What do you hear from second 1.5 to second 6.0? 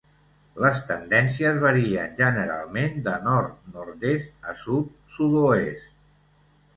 varien generalment de nord/nord-est a sud/sud-oest.